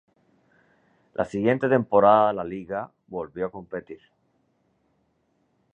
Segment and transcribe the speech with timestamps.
[1.13, 3.99] La siguiente temporada la liga volvió a competir.